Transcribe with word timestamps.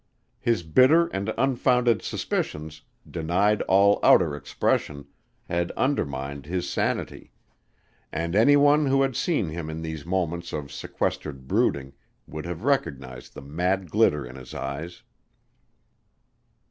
His 0.39 0.63
bitter 0.63 1.09
and 1.09 1.31
unfounded 1.37 2.01
suspicions, 2.01 2.81
denied 3.07 3.61
all 3.67 3.99
outer 4.01 4.35
expression, 4.35 5.05
had 5.43 5.69
undermined 5.77 6.47
his 6.47 6.67
sanity 6.67 7.31
and 8.11 8.35
any 8.35 8.57
one 8.57 8.87
who 8.87 9.03
had 9.03 9.15
seen 9.15 9.49
him 9.49 9.69
in 9.69 9.83
these 9.83 10.03
moments 10.03 10.53
of 10.53 10.71
sequestered 10.71 11.47
brooding 11.47 11.93
would 12.25 12.47
have 12.47 12.63
recognized 12.63 13.35
the 13.35 13.43
mad 13.43 13.91
glitter 13.91 14.25
in 14.25 14.37
his 14.37 14.55
eyes. 14.55 15.03